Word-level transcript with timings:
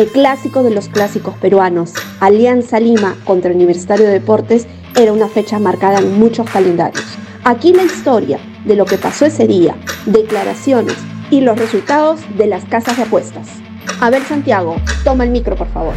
El 0.00 0.08
clásico 0.08 0.62
de 0.62 0.70
los 0.70 0.88
clásicos 0.88 1.36
peruanos, 1.36 1.92
Alianza 2.20 2.80
Lima 2.80 3.16
contra 3.26 3.52
Universitario 3.52 4.06
de 4.06 4.12
Deportes, 4.12 4.66
era 4.96 5.12
una 5.12 5.28
fecha 5.28 5.58
marcada 5.58 5.98
en 5.98 6.18
muchos 6.18 6.48
calendarios. 6.48 7.04
Aquí 7.44 7.74
la 7.74 7.82
historia 7.82 8.38
de 8.64 8.76
lo 8.76 8.86
que 8.86 8.96
pasó 8.96 9.26
ese 9.26 9.46
día, 9.46 9.76
declaraciones 10.06 10.96
y 11.30 11.42
los 11.42 11.58
resultados 11.58 12.20
de 12.38 12.46
las 12.46 12.64
casas 12.64 12.96
de 12.96 13.02
apuestas. 13.02 13.46
A 14.00 14.08
ver 14.08 14.24
Santiago, 14.24 14.76
toma 15.04 15.24
el 15.24 15.30
micro 15.32 15.54
por 15.54 15.68
favor. 15.68 15.92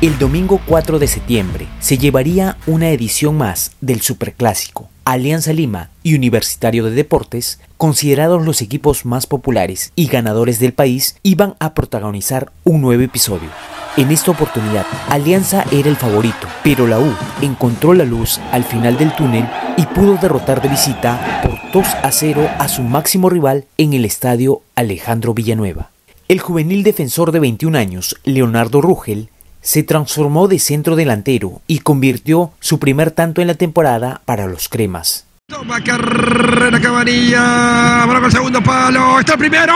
El 0.00 0.18
domingo 0.18 0.60
4 0.66 0.98
de 0.98 1.06
septiembre 1.06 1.68
se 1.78 1.96
llevaría 1.96 2.56
una 2.66 2.90
edición 2.90 3.38
más 3.38 3.70
del 3.80 4.00
Superclásico. 4.00 4.87
Alianza 5.12 5.54
Lima 5.54 5.88
y 6.02 6.14
Universitario 6.14 6.84
de 6.84 6.90
Deportes, 6.90 7.60
considerados 7.78 8.44
los 8.44 8.60
equipos 8.60 9.06
más 9.06 9.26
populares 9.26 9.90
y 9.96 10.06
ganadores 10.06 10.60
del 10.60 10.74
país, 10.74 11.16
iban 11.22 11.54
a 11.60 11.72
protagonizar 11.72 12.52
un 12.62 12.82
nuevo 12.82 13.02
episodio. 13.02 13.48
En 13.96 14.10
esta 14.10 14.32
oportunidad, 14.32 14.84
Alianza 15.08 15.64
era 15.72 15.88
el 15.88 15.96
favorito, 15.96 16.46
pero 16.62 16.86
la 16.86 17.00
U 17.00 17.10
encontró 17.40 17.94
la 17.94 18.04
luz 18.04 18.38
al 18.52 18.64
final 18.64 18.98
del 18.98 19.16
túnel 19.16 19.48
y 19.78 19.86
pudo 19.86 20.18
derrotar 20.18 20.60
de 20.60 20.68
visita 20.68 21.40
por 21.42 21.82
2 21.82 21.86
a 22.02 22.12
0 22.12 22.46
a 22.58 22.68
su 22.68 22.82
máximo 22.82 23.30
rival 23.30 23.64
en 23.78 23.94
el 23.94 24.04
estadio 24.04 24.60
Alejandro 24.74 25.32
Villanueva. 25.32 25.88
El 26.28 26.40
juvenil 26.40 26.82
defensor 26.82 27.32
de 27.32 27.40
21 27.40 27.78
años, 27.78 28.14
Leonardo 28.24 28.82
Rugel, 28.82 29.30
se 29.68 29.82
transformó 29.82 30.48
de 30.48 30.58
centro 30.58 30.96
delantero 30.96 31.60
y 31.66 31.80
convirtió 31.80 32.52
su 32.58 32.78
primer 32.78 33.10
tanto 33.10 33.42
en 33.42 33.48
la 33.48 33.54
temporada 33.54 34.22
para 34.24 34.46
los 34.46 34.70
cremas. 34.70 35.26
Toma 35.46 35.84
carrera 35.84 36.80
Cabanilla, 36.80 38.04
con 38.06 38.24
el 38.24 38.32
segundo 38.32 38.62
palo, 38.62 39.20
está 39.20 39.34
el 39.34 39.38
primero, 39.38 39.74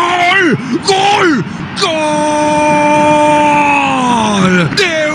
gol, 0.86 1.44
gol 1.78 1.90
de 4.76 5.12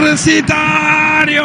Universitario. 0.00 1.44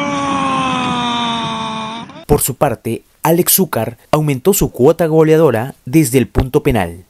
Por 2.25 2.41
su 2.41 2.55
parte, 2.55 3.03
Alex 3.21 3.53
Zúcar 3.53 3.99
aumentó 4.09 4.55
su 4.55 4.71
cuota 4.71 5.05
goleadora 5.05 5.75
desde 5.85 6.17
el 6.17 6.27
punto 6.27 6.63
penal. 6.63 7.05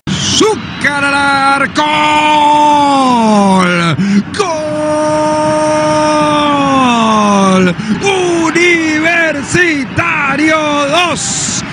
Al 0.86 1.14
arco. 1.14 1.84
Gol. 4.38 4.86
Universitario 8.48 10.58
2. 10.58 11.64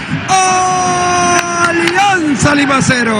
Alianza 1.68 2.54
Lima 2.54 2.80
0. 2.80 3.14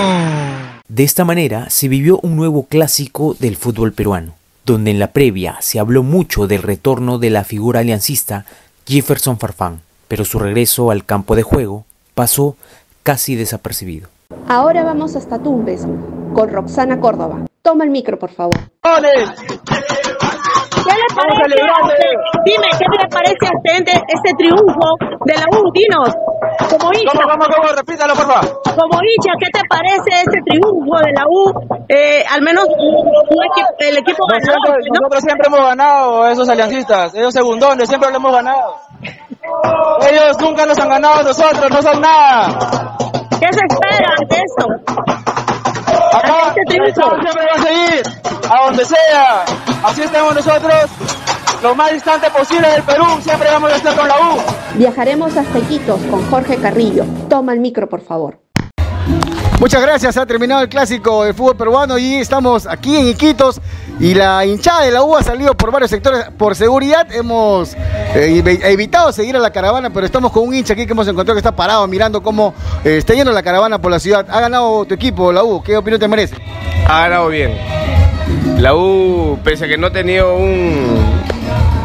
De 0.89 1.05
esta 1.05 1.25
manera 1.25 1.69
se 1.71 1.89
vivió 1.89 2.19
un 2.23 2.37
nuevo 2.37 2.67
clásico 2.67 3.37
del 3.39 3.57
fútbol 3.57 3.93
peruano, 3.93 4.35
donde 4.65 4.91
en 4.91 4.99
la 4.99 5.13
previa 5.13 5.57
se 5.61 5.79
habló 5.79 6.03
mucho 6.03 6.47
del 6.47 6.63
retorno 6.63 7.19
de 7.19 7.31
la 7.31 7.45
figura 7.45 7.81
aliancista 7.81 8.47
Jefferson 8.87 9.39
Farfán 9.39 9.81
pero 10.09 10.25
su 10.25 10.39
regreso 10.39 10.91
al 10.91 11.05
campo 11.05 11.37
de 11.37 11.43
juego 11.43 11.85
pasó 12.15 12.57
casi 13.03 13.35
desapercibido. 13.35 14.09
Ahora 14.49 14.83
vamos 14.85 15.17
hasta 15.17 15.39
Tumbes 15.39 15.87
con 16.35 16.51
Roxana 16.51 17.01
Córdoba. 17.01 17.45
Toma 17.63 17.85
el 17.85 17.91
micro, 17.91 18.19
por 18.19 18.31
favor. 18.31 18.55
¿Qué 18.83 19.01
le 20.91 21.07
parece 21.17 22.05
dime, 22.45 22.67
¿qué 22.79 22.85
le 23.01 23.09
parece 23.09 23.47
a 23.47 23.53
usted 23.57 23.89
este 24.07 24.35
triunfo 24.37 24.97
de 25.25 25.35
la 25.35 25.47
U? 25.51 25.73
Dinos, 25.73 26.15
como 26.69 26.93
hincha. 26.93 27.13
¿Cómo, 27.13 27.29
cómo, 27.29 27.45
cómo? 27.57 27.73
Repítalo, 27.75 28.15
por 28.15 28.27
favor. 28.27 28.63
Como 28.65 29.01
hincha, 29.03 29.33
¿qué 29.41 29.47
te 29.51 29.61
parece 29.69 30.23
este 30.27 30.41
triunfo 30.45 30.99
de 30.99 31.13
la 31.13 31.25
U? 31.27 31.53
Eh, 31.89 32.25
al 32.31 32.43
menos 32.43 32.67
el 33.79 33.97
equipo 33.97 34.25
nosotros, 34.29 34.55
ganó, 34.63 34.77
¿no? 34.77 35.01
nosotros 35.01 35.23
siempre 35.23 35.47
hemos 35.47 35.61
ganado, 35.61 36.29
esos 36.29 36.49
aliancistas, 36.49 37.15
ellos 37.15 37.33
segundones, 37.33 37.89
siempre 37.89 38.11
lo 38.11 38.17
hemos 38.17 38.33
ganado. 38.33 38.77
Ellos 40.11 40.37
nunca 40.41 40.67
nos 40.67 40.79
han 40.79 40.89
ganado 40.89 41.23
nosotros, 41.23 41.71
no 41.71 41.83
son 41.83 42.01
nada. 42.01 42.94
¿Qué 43.41 43.49
se 43.53 43.61
espera 43.69 44.15
ante 44.19 44.37
esto? 44.37 44.67
Acá 46.17 46.55
este 46.57 46.73
siempre 46.73 47.45
va 47.45 47.61
a 47.61 47.63
seguir, 47.63 48.03
a 48.51 48.65
donde 48.65 48.85
sea. 48.85 49.45
Así 49.85 50.03
estamos 50.03 50.35
nosotros, 50.35 50.75
lo 51.63 51.75
más 51.75 51.93
distante 51.93 52.31
posible 52.31 52.69
del 52.69 52.83
Perú, 52.83 53.05
siempre 53.21 53.49
vamos 53.51 53.73
a 53.73 53.77
estar 53.77 53.97
con 53.97 54.09
la 54.09 54.15
U. 54.17 54.43
Viajaremos 54.75 55.37
hasta 55.37 55.59
Iquitos 55.59 56.01
con 56.11 56.29
Jorge 56.31 56.57
Carrillo. 56.57 57.05
Toma 57.29 57.53
el 57.53 57.61
micro, 57.61 57.89
por 57.89 58.01
favor. 58.01 58.39
Muchas 59.65 59.81
gracias, 59.81 60.19
ha 60.19 60.27
terminado 60.27 60.61
el 60.61 60.69
clásico 60.69 61.25
del 61.25 61.33
fútbol 61.33 61.57
peruano 61.57 61.97
y 61.97 62.17
estamos 62.17 62.67
aquí 62.67 62.99
en 62.99 63.07
Iquitos 63.09 63.63
y 63.99 64.13
la 64.13 64.45
hinchada 64.45 64.83
de 64.83 64.91
la 64.91 65.03
U 65.03 65.17
ha 65.17 65.23
salido 65.23 65.55
por 65.55 65.73
varios 65.73 65.91
sectores. 65.91 66.27
Por 66.37 66.55
seguridad 66.55 67.11
hemos 67.11 67.75
eh, 68.15 68.43
evitado 68.65 69.11
seguir 69.11 69.37
a 69.37 69.39
la 69.39 69.51
caravana, 69.51 69.89
pero 69.89 70.05
estamos 70.05 70.33
con 70.33 70.47
un 70.47 70.55
hincha 70.55 70.75
aquí 70.75 70.85
que 70.85 70.93
hemos 70.93 71.09
encontrado 71.09 71.35
que 71.35 71.39
está 71.39 71.57
parado 71.57 71.87
mirando 71.87 72.23
cómo 72.23 72.53
está 72.85 73.15
yendo 73.15 73.33
la 73.33 73.43
caravana 73.43 73.81
por 73.81 73.91
la 73.91 73.99
ciudad. 73.99 74.27
¿Ha 74.29 74.39
ganado 74.39 74.85
tu 74.85 74.93
equipo, 74.93 75.33
la 75.33 75.43
U? 75.43 75.63
¿Qué 75.63 75.79
opinión 75.79 75.99
te 75.99 76.09
merece? 76.09 76.37
Ha 76.87 77.05
ganado 77.05 77.29
bien. 77.29 77.57
La 78.59 78.75
U, 78.75 79.39
pese 79.43 79.65
a 79.65 79.69
que 79.69 79.79
no 79.79 79.87
ha 79.87 79.93
tenido 79.93 80.37
un, 80.37 80.99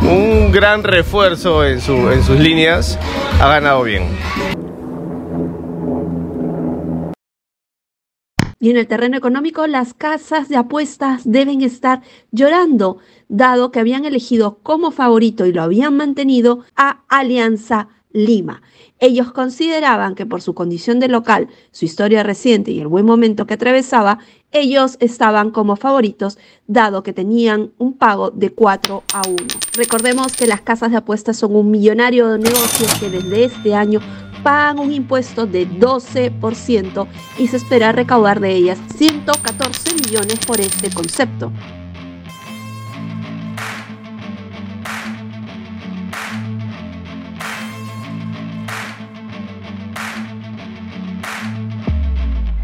un 0.01 0.51
gran 0.51 0.83
refuerzo 0.83 1.65
en, 1.65 1.79
su, 1.79 2.11
en 2.11 2.25
sus 2.25 2.37
líneas, 2.37 2.99
ha 3.41 3.47
ganado 3.47 3.83
bien. 3.83 4.09
Y 8.59 8.69
en 8.69 8.77
el 8.77 8.87
terreno 8.87 9.17
económico, 9.17 9.67
las 9.67 9.93
casas 9.93 10.49
de 10.49 10.57
apuestas 10.57 11.21
deben 11.23 11.61
estar 11.61 12.01
llorando, 12.31 12.97
dado 13.29 13.71
que 13.71 13.79
habían 13.79 14.03
elegido 14.03 14.59
como 14.63 14.91
favorito 14.91 15.45
y 15.45 15.53
lo 15.53 15.61
habían 15.61 15.95
mantenido 15.95 16.65
a 16.75 17.03
Alianza 17.07 17.87
Lima. 18.11 18.61
Ellos 18.99 19.31
consideraban 19.31 20.13
que 20.13 20.25
por 20.25 20.41
su 20.41 20.53
condición 20.53 20.99
de 20.99 21.07
local, 21.07 21.47
su 21.71 21.85
historia 21.85 22.21
reciente 22.21 22.71
y 22.71 22.79
el 22.81 22.87
buen 22.87 23.05
momento 23.05 23.47
que 23.47 23.53
atravesaba, 23.53 24.19
ellos 24.51 24.97
estaban 24.99 25.51
como 25.51 25.77
favoritos, 25.77 26.37
dado 26.67 27.01
que 27.01 27.13
tenían 27.13 27.71
un 27.77 27.93
pago 27.93 28.29
de 28.31 28.49
4 28.51 29.03
a 29.13 29.21
1. 29.25 29.37
Recordemos 29.77 30.35
que 30.35 30.47
las 30.47 30.61
casas 30.61 30.91
de 30.91 30.97
apuestas 30.97 31.37
son 31.37 31.55
un 31.55 31.71
millonario 31.71 32.27
de 32.27 32.39
negocios 32.39 32.93
que 32.99 33.09
desde 33.09 33.45
este 33.45 33.73
año 33.73 34.01
pagan 34.43 34.79
un 34.79 34.91
impuesto 34.91 35.45
de 35.45 35.67
12% 35.67 37.07
y 37.37 37.47
se 37.47 37.57
espera 37.57 37.91
recaudar 37.91 38.39
de 38.39 38.51
ellas 38.51 38.79
114 38.95 39.95
millones 39.95 40.39
por 40.45 40.59
este 40.59 40.89
concepto. 40.89 41.51